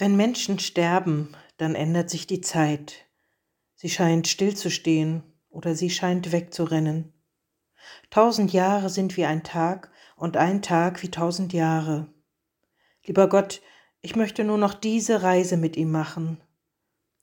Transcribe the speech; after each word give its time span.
Wenn 0.00 0.16
Menschen 0.16 0.60
sterben, 0.60 1.36
dann 1.56 1.74
ändert 1.74 2.08
sich 2.08 2.28
die 2.28 2.40
Zeit. 2.40 3.06
Sie 3.74 3.90
scheint 3.90 4.28
stillzustehen 4.28 5.24
oder 5.50 5.74
sie 5.74 5.90
scheint 5.90 6.30
wegzurennen. 6.30 7.12
Tausend 8.08 8.52
Jahre 8.52 8.90
sind 8.90 9.16
wie 9.16 9.24
ein 9.24 9.42
Tag 9.42 9.90
und 10.14 10.36
ein 10.36 10.62
Tag 10.62 11.02
wie 11.02 11.10
tausend 11.10 11.52
Jahre. 11.52 12.06
Lieber 13.04 13.28
Gott, 13.28 13.60
ich 14.00 14.14
möchte 14.14 14.44
nur 14.44 14.56
noch 14.56 14.74
diese 14.74 15.24
Reise 15.24 15.56
mit 15.56 15.76
ihm 15.76 15.90
machen. 15.90 16.40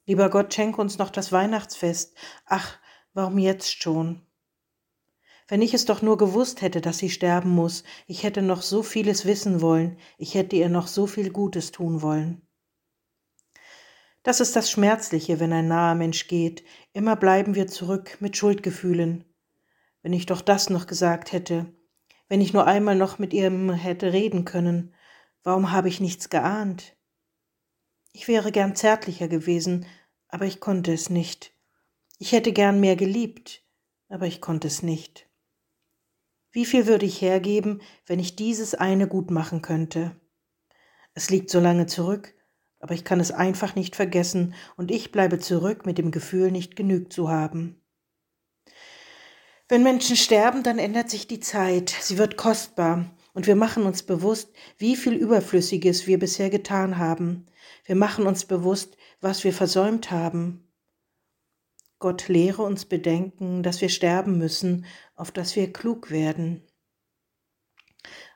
Lieber 0.05 0.30
Gott, 0.30 0.54
schenk 0.54 0.78
uns 0.78 0.98
noch 0.98 1.12
das 1.12 1.32
Weihnachtsfest. 1.32 2.14
Ach, 2.46 2.78
warum 3.14 3.38
jetzt 3.38 3.82
schon? 3.82 4.21
Wenn 5.48 5.62
ich 5.62 5.73
es 5.73 5.86
doch 5.86 6.02
nur 6.02 6.18
gewusst 6.18 6.62
hätte, 6.62 6.82
dass 6.82 6.98
sie 6.98 7.10
sterben 7.10 7.52
muss, 7.52 7.86
ich 8.05 8.23
hätte 8.23 8.42
noch 8.42 8.62
so 8.62 8.84
vieles 8.84 9.26
wissen 9.26 9.62
wollen, 9.62 9.98
ich 10.18 10.36
hätte 10.36 10.57
ihr 10.57 10.68
noch 10.68 10.88
so 10.88 11.07
viel 11.07 11.30
Gutes 11.30 11.71
tun 11.71 12.02
wollen. 12.02 12.45
Das 14.26 14.40
ist 14.40 14.56
das 14.56 14.72
Schmerzliche, 14.72 15.40
wenn 15.40 15.54
ein 15.54 15.68
naher 15.68 15.94
Mensch 15.94 16.28
geht. 16.28 16.64
Immer 16.94 17.16
bleiben 17.16 17.54
wir 17.54 17.68
zurück 17.68 18.18
mit 18.22 18.36
Schuldgefühlen. 18.36 19.24
Wenn 20.02 20.14
ich 20.14 20.26
doch 20.26 20.42
das 20.42 20.72
noch 20.72 20.88
gesagt 20.88 21.32
hätte, 21.32 21.72
wenn 22.28 22.42
ich 22.42 22.52
nur 22.52 22.66
einmal 22.66 22.96
noch 22.96 23.20
mit 23.20 23.34
ihr 23.34 23.52
hätte 23.76 24.14
reden 24.14 24.44
können, 24.44 24.96
warum 25.44 25.72
habe 25.72 25.90
ich 25.90 26.00
nichts 26.00 26.32
geahnt? 26.32 26.98
Ich 28.14 28.28
wäre 28.28 28.52
gern 28.52 28.76
zärtlicher 28.76 29.28
gewesen, 29.28 29.86
aber 30.28 30.46
ich 30.46 30.60
konnte 30.60 30.92
es 30.92 31.12
nicht. 31.12 31.54
Ich 32.18 32.32
hätte 32.32 32.52
gern 32.52 32.80
mehr 32.80 32.96
geliebt, 32.96 33.64
aber 34.10 34.26
ich 34.26 34.42
konnte 34.42 34.66
es 34.66 34.82
nicht. 34.82 35.30
Wie 36.50 36.66
viel 36.66 36.88
würde 36.88 37.06
ich 37.06 37.22
hergeben, 37.22 37.80
wenn 38.08 38.18
ich 38.18 38.36
dieses 38.36 38.73
eine 38.73 39.08
gut 39.08 39.30
machen 39.30 39.62
könnte? 39.62 40.20
Es 41.14 41.30
liegt 41.30 41.52
so 41.52 41.60
lange 41.60 41.86
zurück, 41.86 42.34
aber 42.85 42.94
ich 42.94 43.03
kann 43.03 43.20
es 43.20 43.31
einfach 43.31 43.73
nicht 43.73 43.95
vergessen 43.95 44.53
und 44.78 44.91
ich 44.91 45.11
bleibe 45.11 45.39
zurück 45.39 45.88
mit 45.88 45.97
dem 45.97 46.11
Gefühl, 46.11 46.52
nicht 46.52 46.75
genügt 46.75 47.11
zu 47.14 47.30
haben. 47.31 47.81
Wenn 49.67 49.81
Menschen 49.81 50.16
sterben, 50.16 50.61
dann 50.61 50.77
ändert 50.77 51.09
sich 51.09 51.25
die 51.25 51.39
Zeit, 51.39 51.89
sie 51.89 52.19
wird 52.19 52.38
kostbar 52.38 53.09
und 53.33 53.47
wir 53.47 53.55
machen 53.55 53.88
uns 53.88 54.03
bewusst, 54.03 54.53
wie 54.77 54.95
viel 54.95 55.16
Überflüssiges 55.16 56.05
wir 56.05 56.19
bisher 56.19 56.52
getan 56.52 57.00
haben. 57.00 57.47
Wir 57.86 57.95
machen 57.95 58.27
uns 58.27 58.45
bewusst, 58.45 58.97
was 59.20 59.44
wir 59.44 59.52
versäumt 59.52 60.11
haben. 60.11 60.72
Gott 61.97 62.27
lehre 62.27 62.61
uns 62.61 62.86
bedenken, 62.86 63.64
dass 63.64 63.81
wir 63.81 63.89
sterben 63.89 64.38
müssen, 64.38 64.86
auf 65.16 65.31
dass 65.31 65.55
wir 65.55 65.73
klug 65.73 66.11
werden. 66.11 66.61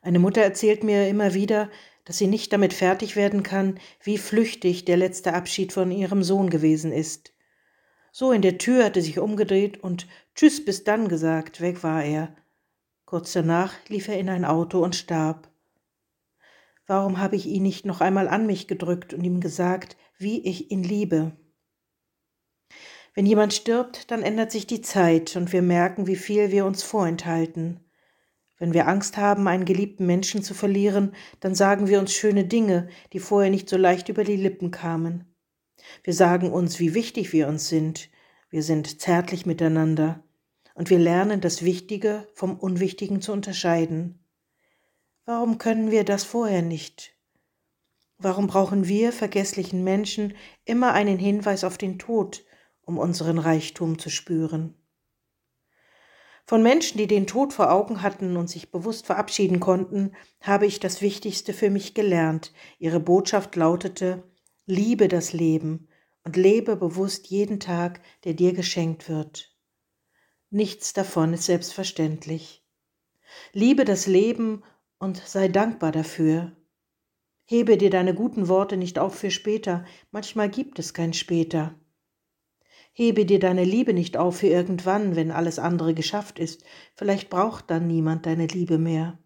Eine 0.02 0.18
Mutter 0.18 0.42
erzählt 0.42 0.84
mir 0.84 1.08
immer 1.08 1.36
wieder, 1.36 1.70
dass 2.10 2.18
sie 2.18 2.26
nicht 2.26 2.52
damit 2.54 2.74
fertig 2.74 3.16
werden 3.16 3.44
kann, 3.44 3.80
wie 4.02 4.18
flüchtig 4.18 4.84
der 4.84 4.98
letzte 4.98 5.36
Abschied 5.36 5.72
von 5.72 5.92
ihrem 5.92 6.24
Sohn 6.24 6.50
gewesen 6.50 6.92
ist. 6.92 7.36
So 8.12 8.32
in 8.32 8.42
der 8.42 8.58
Tür 8.58 8.86
hatte 8.86 9.04
sich 9.04 9.20
umgedreht 9.20 9.84
und 9.84 10.08
Tschüss 10.34 10.66
bis 10.66 10.84
dann 10.84 11.08
gesagt, 11.08 11.62
weg 11.62 11.84
war 11.84 12.04
er. 12.04 12.36
Kurz 13.06 13.34
danach 13.34 13.76
lief 13.90 14.08
er 14.08 14.18
in 14.18 14.28
ein 14.28 14.44
Auto 14.44 14.84
und 14.84 14.96
starb. 14.96 15.52
Warum 16.88 17.20
habe 17.20 17.36
ich 17.36 17.46
ihn 17.46 17.62
nicht 17.62 17.86
noch 17.86 18.02
einmal 18.02 18.28
an 18.28 18.48
mich 18.48 18.68
gedrückt 18.68 19.14
und 19.14 19.24
ihm 19.24 19.40
gesagt, 19.40 19.96
wie 20.18 20.44
ich 20.48 20.72
ihn 20.72 20.82
liebe? 20.82 21.34
Wenn 23.14 23.28
jemand 23.28 23.54
stirbt, 23.54 24.10
dann 24.10 24.24
ändert 24.24 24.52
sich 24.52 24.66
die 24.66 24.82
Zeit 24.82 25.36
und 25.36 25.54
wir 25.54 25.62
merken, 25.62 26.08
wie 26.08 26.16
viel 26.16 26.50
wir 26.50 26.66
uns 26.66 26.82
vorenthalten. 26.82 27.82
Wenn 28.60 28.74
wir 28.74 28.88
Angst 28.88 29.16
haben, 29.16 29.48
einen 29.48 29.64
geliebten 29.64 30.06
Menschen 30.06 30.44
zu 30.44 30.54
verlieren, 30.54 31.16
dann 31.40 31.56
sagen 31.56 31.88
wir 31.88 32.00
uns 32.00 32.14
schöne 32.14 32.44
Dinge, 32.44 32.90
die 33.14 33.20
vorher 33.20 33.50
nicht 33.50 33.70
so 33.70 33.78
leicht 33.78 34.10
über 34.10 34.26
die 34.26 34.36
Lippen 34.36 34.70
kamen. 34.70 35.34
Wir 36.04 36.14
sagen 36.14 36.52
uns, 36.52 36.80
wie 36.80 36.94
wichtig 36.94 37.32
wir 37.32 37.48
uns 37.48 37.70
sind. 37.70 38.10
Wir 38.50 38.62
sind 38.62 39.00
zärtlich 39.00 39.46
miteinander. 39.46 40.24
Und 40.76 40.90
wir 40.90 41.00
lernen 41.00 41.42
das 41.42 41.64
Wichtige 41.64 42.28
vom 42.34 42.58
Unwichtigen 42.58 43.22
zu 43.22 43.32
unterscheiden. 43.32 44.26
Warum 45.26 45.58
können 45.58 45.90
wir 45.90 46.04
das 46.04 46.24
vorher 46.24 46.62
nicht? 46.62 47.16
Warum 48.18 48.48
brauchen 48.48 48.88
wir 48.88 49.14
vergesslichen 49.14 49.84
Menschen 49.86 50.34
immer 50.66 50.92
einen 50.92 51.18
Hinweis 51.18 51.64
auf 51.64 51.78
den 51.78 51.98
Tod, 51.98 52.44
um 52.82 52.98
unseren 52.98 53.38
Reichtum 53.38 54.00
zu 54.00 54.10
spüren? 54.10 54.74
Von 56.50 56.64
Menschen, 56.64 56.98
die 56.98 57.06
den 57.06 57.28
Tod 57.28 57.54
vor 57.54 57.72
Augen 57.72 58.02
hatten 58.02 58.36
und 58.36 58.50
sich 58.50 58.72
bewusst 58.72 59.06
verabschieden 59.06 59.60
konnten, 59.60 60.14
habe 60.42 60.66
ich 60.66 60.80
das 60.80 61.00
Wichtigste 61.00 61.54
für 61.54 61.70
mich 61.70 61.94
gelernt. 61.94 62.54
Ihre 62.80 63.00
Botschaft 63.00 63.56
lautete, 63.56 64.24
liebe 64.66 65.08
das 65.08 65.32
Leben 65.32 65.90
und 66.24 66.38
lebe 66.38 66.76
bewusst 66.76 67.28
jeden 67.28 67.60
Tag, 67.60 68.02
der 68.24 68.34
dir 68.34 68.54
geschenkt 68.54 69.10
wird. 69.10 69.56
Nichts 70.50 70.94
davon 70.94 71.34
ist 71.34 71.46
selbstverständlich. 71.46 72.66
Liebe 73.54 73.86
das 73.86 74.08
Leben 74.08 74.64
und 74.98 75.18
sei 75.18 75.50
dankbar 75.50 75.92
dafür. 75.92 76.58
Hebe 77.46 77.78
dir 77.78 77.92
deine 77.92 78.16
guten 78.16 78.48
Worte 78.48 78.76
nicht 78.76 78.98
auf 78.98 79.14
für 79.14 79.30
später, 79.30 79.86
manchmal 80.10 80.50
gibt 80.50 80.80
es 80.80 80.96
kein 80.96 81.14
später. 81.14 81.76
Hebe 83.00 83.26
dir 83.26 83.40
deine 83.40 83.64
Liebe 83.64 83.94
nicht 83.94 84.18
auf 84.18 84.40
für 84.40 84.48
irgendwann, 84.48 85.16
wenn 85.16 85.32
alles 85.32 85.58
andere 85.58 85.94
geschafft 85.94 86.38
ist, 86.38 86.66
vielleicht 86.96 87.30
braucht 87.30 87.72
dann 87.72 87.88
niemand 87.88 88.26
deine 88.26 88.46
Liebe 88.46 88.78
mehr. 88.78 89.18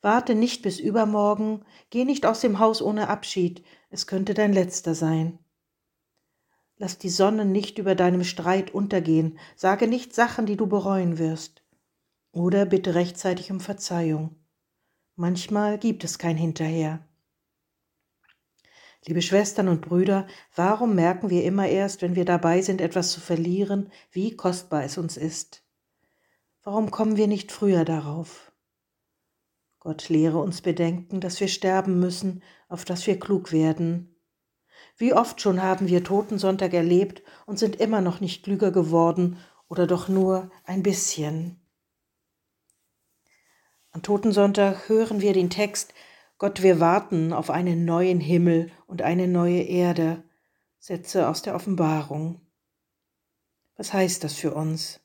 Warte 0.00 0.34
nicht 0.34 0.60
bis 0.62 0.80
übermorgen, 0.80 1.64
geh 1.90 2.04
nicht 2.04 2.26
aus 2.26 2.40
dem 2.40 2.58
Haus 2.58 2.82
ohne 2.82 3.06
Abschied, 3.06 3.62
es 3.90 4.08
könnte 4.08 4.34
dein 4.34 4.52
letzter 4.52 4.96
sein. 4.96 5.38
Lass 6.78 6.98
die 6.98 7.10
Sonne 7.10 7.44
nicht 7.44 7.78
über 7.78 7.94
deinem 7.94 8.24
Streit 8.24 8.74
untergehen, 8.74 9.38
sage 9.54 9.86
nicht 9.86 10.12
Sachen, 10.12 10.44
die 10.44 10.56
du 10.56 10.66
bereuen 10.66 11.18
wirst. 11.18 11.62
Oder 12.32 12.66
bitte 12.66 12.96
rechtzeitig 12.96 13.52
um 13.52 13.60
Verzeihung. 13.60 14.34
Manchmal 15.14 15.78
gibt 15.78 16.02
es 16.02 16.18
kein 16.18 16.36
Hinterher. 16.36 17.06
Liebe 19.04 19.20
Schwestern 19.20 19.66
und 19.68 19.80
Brüder, 19.80 20.28
warum 20.54 20.94
merken 20.94 21.28
wir 21.28 21.42
immer 21.42 21.66
erst, 21.66 22.02
wenn 22.02 22.14
wir 22.14 22.24
dabei 22.24 22.62
sind, 22.62 22.80
etwas 22.80 23.10
zu 23.10 23.20
verlieren, 23.20 23.90
wie 24.12 24.36
kostbar 24.36 24.84
es 24.84 24.96
uns 24.96 25.16
ist? 25.16 25.64
Warum 26.62 26.92
kommen 26.92 27.16
wir 27.16 27.26
nicht 27.26 27.50
früher 27.50 27.84
darauf? 27.84 28.52
Gott 29.80 30.08
lehre 30.08 30.38
uns 30.38 30.62
bedenken, 30.62 31.20
dass 31.20 31.40
wir 31.40 31.48
sterben 31.48 31.98
müssen, 31.98 32.44
auf 32.68 32.84
dass 32.84 33.04
wir 33.08 33.18
klug 33.18 33.50
werden. 33.50 34.14
Wie 34.96 35.12
oft 35.12 35.40
schon 35.40 35.60
haben 35.60 35.88
wir 35.88 36.04
Totensonntag 36.04 36.72
erlebt 36.72 37.22
und 37.46 37.58
sind 37.58 37.76
immer 37.76 38.00
noch 38.00 38.20
nicht 38.20 38.44
klüger 38.44 38.70
geworden 38.70 39.38
oder 39.68 39.88
doch 39.88 40.08
nur 40.08 40.52
ein 40.62 40.84
bisschen. 40.84 41.60
An 43.90 44.02
Totensonntag 44.02 44.88
hören 44.88 45.20
wir 45.20 45.32
den 45.32 45.50
Text, 45.50 45.92
Gott, 46.42 46.60
wir 46.60 46.80
warten 46.80 47.32
auf 47.32 47.50
einen 47.50 47.84
neuen 47.84 48.18
Himmel 48.18 48.72
und 48.88 49.00
eine 49.00 49.28
neue 49.28 49.62
Erde. 49.62 50.24
Sätze 50.80 51.28
aus 51.28 51.42
der 51.42 51.54
Offenbarung. 51.54 52.40
Was 53.76 53.92
heißt 53.92 54.24
das 54.24 54.34
für 54.34 54.52
uns? 54.52 54.98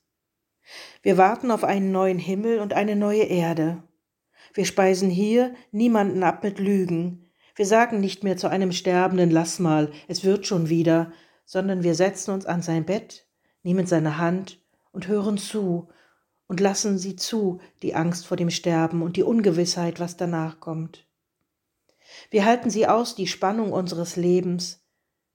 Wir 1.03 1.15
warten 1.19 1.51
auf 1.51 1.63
einen 1.63 1.91
neuen 1.91 2.17
Himmel 2.17 2.57
und 2.57 2.73
eine 2.73 2.95
neue 2.95 3.21
Erde. 3.21 3.83
Wir 4.55 4.65
speisen 4.65 5.11
hier 5.11 5.53
niemanden 5.71 6.23
ab 6.23 6.43
mit 6.43 6.57
Lügen. 6.57 7.29
Wir 7.55 7.67
sagen 7.67 7.99
nicht 7.99 8.23
mehr 8.23 8.37
zu 8.37 8.47
einem 8.47 8.71
Sterbenden, 8.71 9.29
lass 9.29 9.59
mal, 9.59 9.91
es 10.07 10.23
wird 10.23 10.47
schon 10.47 10.69
wieder, 10.69 11.11
sondern 11.45 11.83
wir 11.83 11.93
setzen 11.93 12.31
uns 12.31 12.47
an 12.47 12.63
sein 12.63 12.83
Bett, 12.83 13.27
nehmen 13.61 13.85
seine 13.85 14.17
Hand 14.17 14.59
und 14.91 15.07
hören 15.07 15.37
zu 15.37 15.87
und 16.47 16.59
lassen 16.59 16.97
sie 16.97 17.15
zu, 17.15 17.59
die 17.83 17.93
Angst 17.93 18.25
vor 18.25 18.37
dem 18.37 18.49
Sterben 18.49 19.03
und 19.03 19.17
die 19.17 19.23
Ungewissheit, 19.23 19.99
was 19.99 20.17
danach 20.17 20.59
kommt. 20.59 21.06
Wir 22.29 22.45
halten 22.45 22.69
sie 22.69 22.87
aus, 22.87 23.15
die 23.15 23.27
Spannung 23.27 23.71
unseres 23.71 24.15
Lebens. 24.15 24.85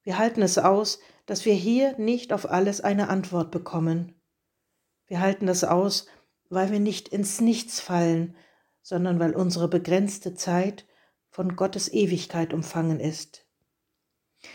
Wir 0.02 0.18
halten 0.18 0.42
es 0.42 0.58
aus, 0.58 1.00
dass 1.26 1.44
wir 1.44 1.54
hier 1.54 1.96
nicht 1.98 2.32
auf 2.32 2.50
alles 2.50 2.80
eine 2.80 3.08
Antwort 3.08 3.50
bekommen. 3.50 4.20
Wir 5.06 5.20
halten 5.20 5.46
das 5.46 5.64
aus, 5.64 6.06
weil 6.48 6.70
wir 6.70 6.80
nicht 6.80 7.08
ins 7.08 7.40
Nichts 7.40 7.80
fallen, 7.80 8.36
sondern 8.82 9.20
weil 9.20 9.34
unsere 9.34 9.68
begrenzte 9.68 10.34
Zeit 10.34 10.86
von 11.30 11.56
Gottes 11.56 11.92
Ewigkeit 11.92 12.52
umfangen 12.52 13.00
ist. 13.00 13.46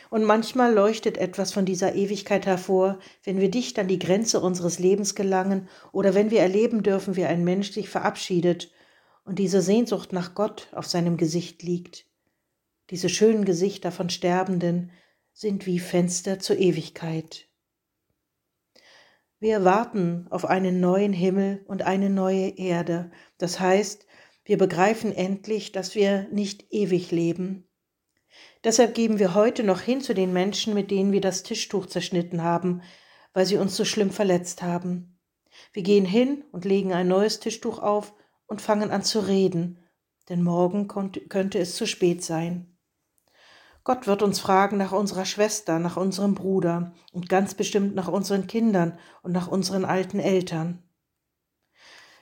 Und 0.10 0.26
manchmal 0.26 0.74
leuchtet 0.74 1.18
etwas 1.18 1.54
von 1.54 1.66
dieser 1.66 1.96
Ewigkeit 1.96 2.46
hervor, 2.46 3.00
wenn 3.24 3.40
wir 3.40 3.50
dicht 3.50 3.80
an 3.80 3.88
die 3.88 4.00
Grenze 4.00 4.42
unseres 4.42 4.80
Lebens 4.80 5.16
gelangen 5.16 5.70
oder 5.94 6.14
wenn 6.14 6.30
wir 6.30 6.42
erleben 6.42 6.84
dürfen, 6.84 7.16
wie 7.16 7.26
ein 7.26 7.46
Mensch 7.46 7.72
sich 7.72 7.88
verabschiedet 7.88 8.70
und 9.24 9.40
diese 9.40 9.62
Sehnsucht 9.62 10.12
nach 10.12 10.36
Gott 10.36 10.68
auf 10.74 10.88
seinem 10.88 11.16
Gesicht 11.16 11.64
liegt. 11.64 12.07
Diese 12.90 13.10
schönen 13.10 13.44
Gesichter 13.44 13.92
von 13.92 14.10
Sterbenden 14.10 14.92
sind 15.34 15.66
wie 15.66 15.80
Fenster 15.80 16.40
zur 16.40 16.58
Ewigkeit. 16.58 17.50
Wir 19.40 19.66
warten 19.66 20.26
auf 20.30 20.46
einen 20.46 20.80
neuen 20.80 21.12
Himmel 21.12 21.64
und 21.68 21.82
eine 21.82 22.10
neue 22.10 22.58
Erde. 22.58 23.12
Das 23.38 23.60
heißt, 23.60 24.08
wir 24.46 24.58
begreifen 24.58 25.14
endlich, 25.14 25.74
dass 25.74 25.96
wir 25.96 26.28
nicht 26.32 26.72
ewig 26.72 27.12
leben. 27.12 27.68
Deshalb 28.64 28.96
geben 28.96 29.20
wir 29.20 29.36
heute 29.36 29.64
noch 29.66 29.82
hin 29.82 30.00
zu 30.00 30.14
den 30.14 30.32
Menschen, 30.32 30.74
mit 30.74 30.90
denen 30.90 31.12
wir 31.12 31.22
das 31.22 31.44
Tischtuch 31.44 31.88
zerschnitten 31.88 32.42
haben, 32.42 32.82
weil 33.34 33.46
sie 33.46 33.58
uns 33.58 33.76
so 33.76 33.84
schlimm 33.84 34.12
verletzt 34.12 34.64
haben. 34.64 35.20
Wir 35.74 35.84
gehen 35.84 36.06
hin 36.06 36.46
und 36.52 36.64
legen 36.64 36.94
ein 36.94 37.10
neues 37.10 37.42
Tischtuch 37.42 37.80
auf 37.80 38.14
und 38.46 38.62
fangen 38.62 38.92
an 38.92 39.04
zu 39.04 39.20
reden, 39.20 39.84
denn 40.30 40.42
morgen 40.42 40.88
könnte 40.88 41.60
es 41.60 41.76
zu 41.76 41.86
spät 41.86 42.24
sein. 42.24 42.77
Gott 43.88 44.06
wird 44.06 44.22
uns 44.22 44.42
fragen 44.42 44.76
nach 44.76 44.92
unserer 44.92 45.24
Schwester, 45.24 45.80
nach 45.80 45.96
unserem 45.96 46.36
Bruder 46.36 46.92
und 47.14 47.30
ganz 47.30 47.56
bestimmt 47.56 47.96
nach 47.96 48.10
unseren 48.10 48.46
Kindern 48.46 49.00
und 49.24 49.32
nach 49.32 49.48
unseren 49.48 49.86
alten 49.86 50.20
Eltern. 50.20 50.84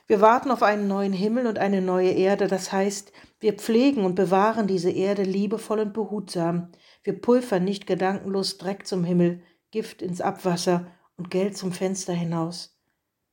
Wir 0.06 0.20
warten 0.20 0.52
auf 0.52 0.62
einen 0.62 0.86
neuen 0.86 1.12
Himmel 1.12 1.48
und 1.48 1.58
eine 1.58 1.82
neue 1.82 2.12
Erde, 2.12 2.46
das 2.46 2.70
heißt, 2.70 3.10
wir 3.40 3.54
pflegen 3.54 4.04
und 4.04 4.14
bewahren 4.14 4.68
diese 4.68 4.92
Erde 4.92 5.24
liebevoll 5.24 5.80
und 5.80 5.92
behutsam. 5.92 6.70
Wir 7.02 7.20
pulvern 7.20 7.64
nicht 7.64 7.88
gedankenlos 7.88 8.58
Dreck 8.58 8.86
zum 8.86 9.02
Himmel, 9.02 9.42
Gift 9.72 10.02
ins 10.02 10.20
Abwasser 10.20 10.86
und 11.16 11.32
Geld 11.32 11.56
zum 11.56 11.72
Fenster 11.72 12.12
hinaus. 12.12 12.78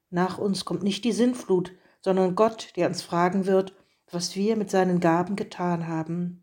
Nach 0.10 0.40
uns 0.40 0.66
kommt 0.66 0.82
nicht 0.82 1.06
die 1.06 1.12
Sinnflut, 1.12 1.72
sondern 2.02 2.34
Gott, 2.34 2.70
der 2.78 2.88
uns 2.88 3.04
fragen 3.04 3.46
wird, 3.46 3.76
was 4.10 4.36
wir 4.36 4.56
mit 4.56 4.72
seinen 4.72 5.00
Gaben 5.00 5.36
getan 5.36 5.88
haben. 5.88 6.43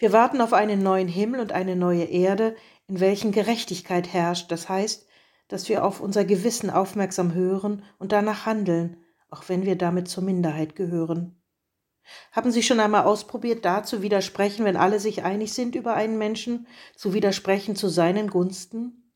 Wir 0.00 0.14
warten 0.14 0.40
auf 0.40 0.54
einen 0.54 0.82
neuen 0.82 1.08
Himmel 1.08 1.40
und 1.40 1.52
eine 1.52 1.76
neue 1.76 2.04
Erde, 2.04 2.56
in 2.88 3.00
welchen 3.00 3.32
Gerechtigkeit 3.32 4.10
herrscht, 4.10 4.50
das 4.50 4.70
heißt, 4.70 5.06
dass 5.48 5.68
wir 5.68 5.84
auf 5.84 6.00
unser 6.00 6.24
Gewissen 6.24 6.70
aufmerksam 6.70 7.34
hören 7.34 7.84
und 7.98 8.12
danach 8.12 8.46
handeln, 8.46 8.96
auch 9.28 9.50
wenn 9.50 9.66
wir 9.66 9.76
damit 9.76 10.08
zur 10.08 10.24
Minderheit 10.24 10.74
gehören. 10.74 11.42
Haben 12.32 12.50
Sie 12.50 12.62
schon 12.62 12.80
einmal 12.80 13.04
ausprobiert, 13.04 13.66
da 13.66 13.82
zu 13.82 14.00
widersprechen, 14.00 14.64
wenn 14.64 14.78
alle 14.78 15.00
sich 15.00 15.22
einig 15.22 15.52
sind 15.52 15.74
über 15.74 15.92
einen 15.92 16.16
Menschen, 16.16 16.66
zu 16.96 17.12
widersprechen 17.12 17.76
zu 17.76 17.88
seinen 17.88 18.30
Gunsten? 18.30 19.12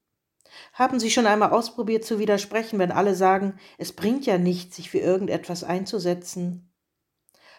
Haben 0.74 1.00
Sie 1.00 1.10
schon 1.10 1.24
einmal 1.24 1.52
ausprobiert 1.52 2.04
zu 2.04 2.18
widersprechen, 2.18 2.78
wenn 2.78 2.92
alle 2.92 3.14
sagen, 3.14 3.58
es 3.78 3.92
bringt 3.94 4.26
ja 4.26 4.36
nichts, 4.36 4.76
sich 4.76 4.90
für 4.90 4.98
irgendetwas 4.98 5.64
einzusetzen? 5.64 6.73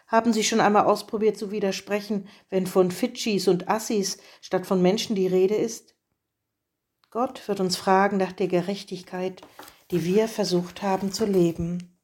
Haben 0.07 0.33
Sie 0.33 0.43
schon 0.43 0.61
einmal 0.61 0.85
ausprobiert 0.85 1.37
zu 1.37 1.51
widersprechen, 1.51 2.27
wenn 2.49 2.67
von 2.67 2.91
Fidschis 2.91 3.47
und 3.47 3.69
Assis 3.69 4.17
statt 4.41 4.67
von 4.67 4.81
Menschen 4.81 5.15
die 5.15 5.27
Rede 5.27 5.55
ist? 5.55 5.95
Gott 7.09 7.47
wird 7.47 7.59
uns 7.59 7.75
fragen 7.75 8.17
nach 8.17 8.31
der 8.31 8.47
Gerechtigkeit, 8.47 9.41
die 9.91 10.03
wir 10.03 10.27
versucht 10.27 10.81
haben 10.81 11.11
zu 11.11 11.25
leben. 11.25 11.97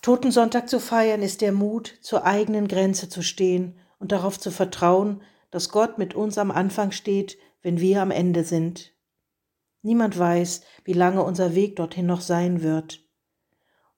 Totensonntag 0.00 0.68
zu 0.68 0.80
feiern 0.80 1.22
ist 1.22 1.40
der 1.40 1.52
Mut, 1.52 1.98
zur 2.02 2.24
eigenen 2.24 2.68
Grenze 2.68 3.08
zu 3.08 3.22
stehen 3.22 3.78
und 3.98 4.12
darauf 4.12 4.38
zu 4.38 4.50
vertrauen, 4.50 5.22
dass 5.50 5.70
Gott 5.70 5.98
mit 5.98 6.14
uns 6.14 6.38
am 6.38 6.50
Anfang 6.50 6.92
steht, 6.92 7.38
wenn 7.62 7.80
wir 7.80 8.02
am 8.02 8.10
Ende 8.10 8.44
sind. 8.44 8.92
Niemand 9.82 10.18
weiß, 10.18 10.62
wie 10.84 10.92
lange 10.92 11.22
unser 11.22 11.54
Weg 11.54 11.76
dorthin 11.76 12.06
noch 12.06 12.20
sein 12.20 12.62
wird. 12.62 13.00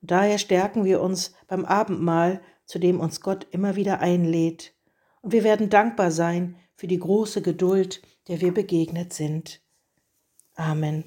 Und 0.01 0.11
daher 0.11 0.39
stärken 0.39 0.85
wir 0.85 1.01
uns 1.01 1.35
beim 1.49 1.65
Abendmahl 1.65 2.41
zu 2.67 2.79
dem 2.79 3.01
uns 3.01 3.21
Gott 3.21 3.47
immer 3.51 3.77
wieder 3.77 4.01
einlädt. 4.01 4.75
Und 5.23 5.33
wir 5.33 5.45
werden 5.45 5.71
dankbar 5.71 6.11
sein 6.11 6.57
für 6.75 6.87
die 6.87 6.99
große 6.99 7.41
Geduld, 7.41 8.03
der 8.29 8.41
wir 8.41 8.53
begegnet 8.53 9.13
sind. 9.13 9.63
Amen. 10.55 11.05